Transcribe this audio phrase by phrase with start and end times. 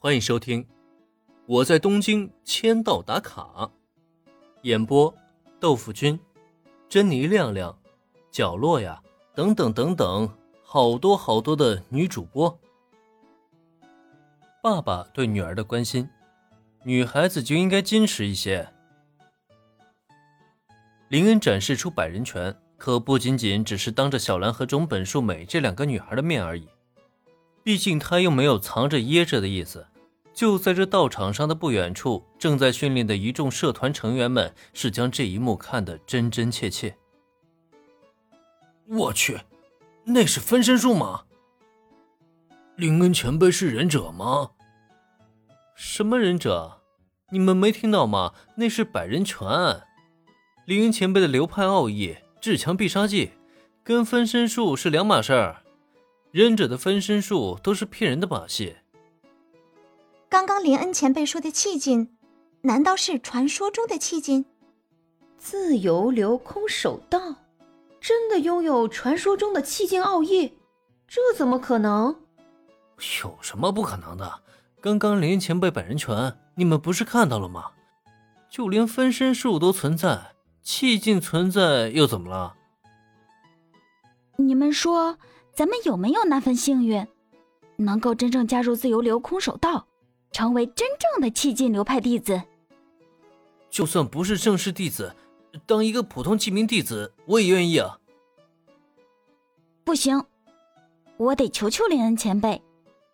[0.00, 0.62] 欢迎收听
[1.44, 3.42] 《我在东京签到打卡》，
[4.62, 5.12] 演播：
[5.58, 6.16] 豆腐君、
[6.88, 7.76] 珍妮亮亮、
[8.30, 9.02] 角落呀，
[9.34, 10.32] 等等等等，
[10.62, 12.56] 好多好多的女主播。
[14.62, 16.08] 爸爸对女儿的关心，
[16.84, 18.72] 女孩子就应该矜持一些。
[21.08, 26.68] 林恩展示出百人拳，可不仅仅只是当着小兰和种本树美这两个女孩的面而已。
[27.68, 29.86] 毕竟他又没有藏着掖着的意思，
[30.32, 36.96] 就在这道场上的不远处，正在训练的一众社团成员们是将这一幕看得真真切切。
[38.86, 39.40] 我去，
[40.04, 41.24] 那是分身术吗？
[42.76, 44.52] 林恩前辈是忍者吗？
[45.76, 46.80] 什么忍者？
[47.32, 48.32] 你们没听到吗？
[48.56, 49.46] 那是百人拳。
[50.64, 53.32] 林恩前辈的流派奥义——至强必杀技，
[53.84, 55.64] 跟分身术是两码事儿。
[56.30, 58.76] 忍者的分身术都是骗人的把戏。
[60.28, 62.16] 刚刚林恩前辈说的气劲，
[62.62, 64.44] 难道是传说中的气劲？
[65.38, 67.18] 自由流空手道，
[68.00, 70.52] 真的拥有传说中的气劲奥义？
[71.06, 72.14] 这怎么可能？
[73.22, 74.42] 有什么不可能的？
[74.80, 77.70] 刚刚林恩前辈本人拳，你们不是看到了吗？
[78.50, 82.54] 就连分身术都存在，气劲存在又怎么了？
[84.36, 85.18] 你们说？
[85.58, 87.04] 咱们有没有那份幸运，
[87.78, 89.88] 能够真正加入自由流空手道，
[90.30, 92.40] 成为真正的气劲流派弟子？
[93.68, 95.12] 就算不是正式弟子，
[95.66, 97.98] 当一个普通记名弟子，我也愿意啊。
[99.82, 100.24] 不行，
[101.16, 102.62] 我得求求林恩前辈，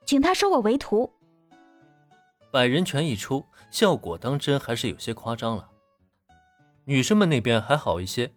[0.04, 1.10] 请他收我为徒。
[2.50, 5.70] 百人拳一出，效果当真还是有些夸张了。
[6.84, 8.34] 女生们那边还好一些，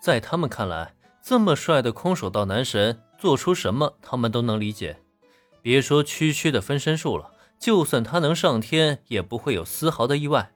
[0.00, 3.02] 在他们看来，这么帅的空手道男神。
[3.20, 4.96] 做出什么，他们都能理解。
[5.60, 10.52] 别说区区的分身术了，就算他能上天，也不会有丝毫的意外。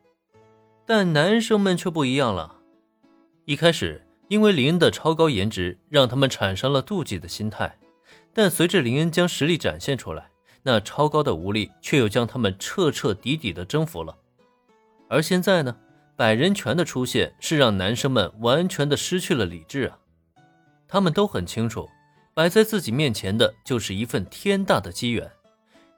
[0.87, 2.57] 但男生们却不一样了。
[3.45, 7.79] 一开始，因为林恩的超高颜值，让他们产生了妒忌的心态。
[8.33, 10.31] 但随着林恩将实力展现出来，
[10.63, 14.17] 那超高的武力却又将他们彻彻底底的征服了。
[15.11, 15.77] 而现在呢，
[16.17, 19.99] 百人拳的出现，是让男生们完全的失去了理智啊！
[20.89, 21.87] 他们都很清楚。
[22.35, 25.31] 摆在自己面前的就是一份天大的机缘。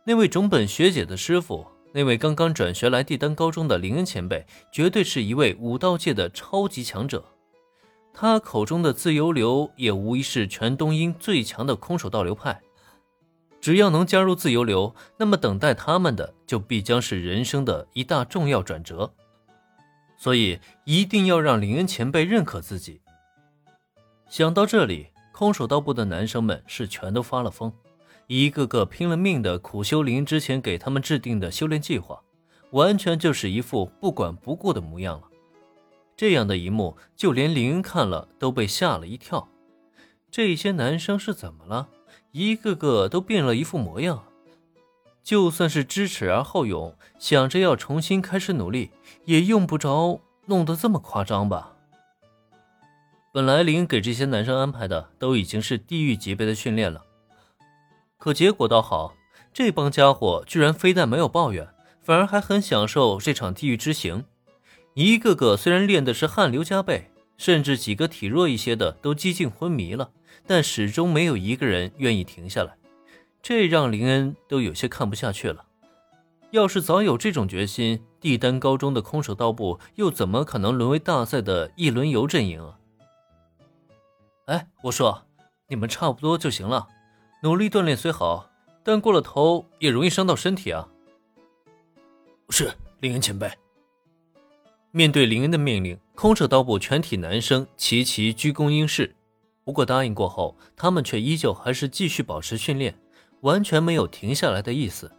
[0.04, 7.24] 那位种本学姐的师傅，那位刚刚转学来帝丹高中的林恩前辈，绝对是一位武道界的超级强者。
[8.12, 12.60] 他口中的自由流，也无疑是全东英最强的空手道流派。
[13.60, 19.12] 只要能加入自由流，那么等待他们的就必将是人生的一大重要转折。
[20.16, 23.00] 所以，一定要让林恩前辈认可自己。
[24.28, 25.08] 想到这里。
[25.36, 27.70] 空手道部的男生们是全都发了疯，
[28.26, 32.22] 一个个拼了命的苦修林之前给他们制定的修炼计划，
[32.70, 35.28] 完全就是一副不管不顾的模样了。
[36.16, 39.46] 这样的一幕，就连林看了都被吓了一跳。
[40.30, 41.90] 这些男生是怎么了？
[42.32, 44.24] 一个个都变了一副模样。
[45.22, 48.90] 就算是知耻而后勇，想着要重新开始努力，
[49.26, 51.75] 也用不着弄得这么夸张吧。
[53.36, 57.02] 本来林给这些男生安排的都已经是地狱级别的训练了，
[58.16, 59.14] 可结果倒好，
[59.52, 61.68] 这帮家伙居然非但没有抱怨，
[62.02, 64.24] 反而还很享受这场地狱之行。
[64.94, 70.12] 一个个虽然练的是汗流浃背，甚至几个体弱一些的都几近昏迷了，
[70.46, 72.78] 但始终没有一个人愿意停下来，
[73.42, 75.66] 这让林恩都有些看不下去了。
[76.52, 82.78] 要是早有这种决心，帝丹高中的空手道部又怎么可能沦为大赛的一轮游阵营啊？
[84.46, 85.26] 哎，我说，
[85.68, 86.86] 你们差不多就行了。
[87.42, 88.48] 努力锻炼虽好，
[88.84, 90.88] 但过了头也容易伤到身体啊。
[92.50, 93.50] 是林恩前辈。
[94.92, 99.14] 面对林恩的命令，空手道部全体男生齐齐鞠躬应是。
[99.64, 102.96] 不过答应过后，他们却依旧还是继续保持训练，
[103.40, 105.10] 完全没有停下来的意思。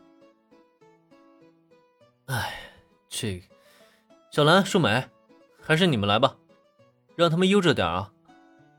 [2.27, 2.71] 哎，
[3.09, 3.43] 这
[4.31, 5.09] 小兰、树美，
[5.61, 6.37] 还是你们来吧，
[7.17, 8.13] 让他们悠着点啊。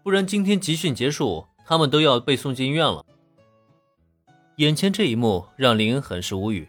[0.09, 3.05] 不然今天集训结束，他们都要被送进医院了。
[4.57, 6.67] 眼前这一幕让林恩很是无语，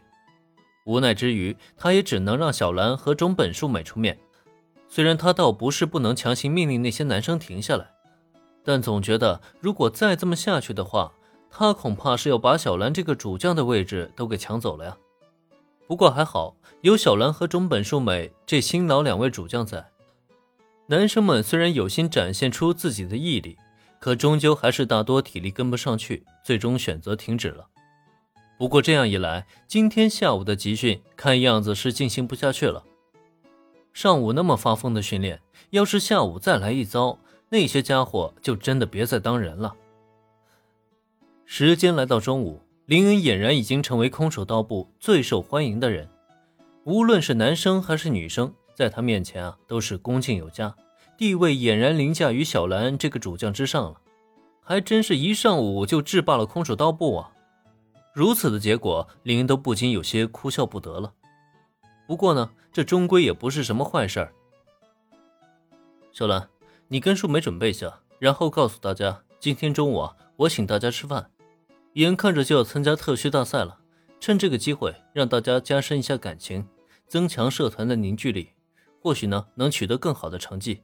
[0.86, 4.20] 无奈之余，他也只能让小兰和中本树美出面。
[4.90, 7.90] 虽然他倒不是不能强行命令那些男生停下来，
[8.62, 11.14] 但总觉得如果再这么下去的话，
[11.50, 14.98] 他恐怕是要把小兰这个主将的位置都给抢走了呀。
[15.88, 19.90] 不过还好，有小兰和中本树美这新老两位主将在。
[20.90, 23.60] 男生们虽然有心展现出自己的毅力，
[24.00, 27.68] 可终究还是大多体力跟不上去，最终选择停止了。
[28.58, 32.84] 不过这样一来，今天下午的集训看样子是进行不下去了。
[33.94, 35.40] 上午那么发疯的训练，
[35.70, 37.20] 要是下午再来一遭，
[37.50, 39.76] 那些家伙就真的别再当人了。
[41.46, 46.10] 时间来到中午，林恩俨然已经成为空手道部最受欢迎的人，
[46.84, 50.74] 无论是男生还是女生，在他面前啊都是恭敬有加，
[51.18, 54.00] 地位俨然凌驾于小兰这个主将之上了。
[54.62, 57.34] 还真是一上午就制霸了空手道部啊！
[58.14, 61.12] 如此的结果，林都不禁有些哭笑不得了。
[62.08, 64.34] 不过呢，这终归也不是什么坏事儿。
[66.14, 66.48] 小兰，
[66.88, 71.30] 你跟树梅准备一下，然后告诉大家，今天中午啊，我请大家吃饭。
[71.96, 73.80] 眼看着就要参加特训大赛了，
[74.22, 76.66] 趁这个机会让大家加深一下感情，
[77.10, 78.52] 增强社团的凝聚力，
[79.00, 80.84] 或许呢能取得更好的成绩。